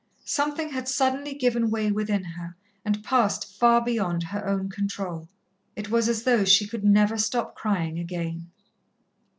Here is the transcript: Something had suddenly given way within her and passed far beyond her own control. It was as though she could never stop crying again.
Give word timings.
Something 0.25 0.69
had 0.69 0.87
suddenly 0.87 1.35
given 1.35 1.69
way 1.69 1.91
within 1.91 2.23
her 2.23 2.55
and 2.83 3.03
passed 3.03 3.59
far 3.59 3.81
beyond 3.81 4.23
her 4.23 4.43
own 4.47 4.67
control. 4.67 5.29
It 5.75 5.91
was 5.91 6.09
as 6.09 6.23
though 6.23 6.43
she 6.43 6.65
could 6.67 6.83
never 6.83 7.19
stop 7.19 7.55
crying 7.55 7.99
again. 7.99 8.49